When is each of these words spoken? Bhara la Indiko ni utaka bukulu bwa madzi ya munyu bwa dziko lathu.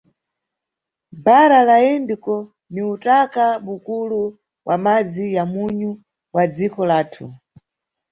Bhara 1.25 1.59
la 1.69 1.77
Indiko 1.93 2.35
ni 2.73 2.81
utaka 2.93 3.45
bukulu 3.65 4.21
bwa 4.63 4.75
madzi 4.85 5.25
ya 5.35 5.43
munyu 5.53 5.91
bwa 6.31 6.43
dziko 6.55 6.81
lathu. 6.91 7.25